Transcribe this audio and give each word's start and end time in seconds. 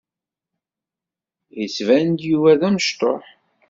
Yettban-d 1.59 2.19
Yuba 2.29 2.59
d 2.59 2.61
amecṭuḥ. 2.67 3.23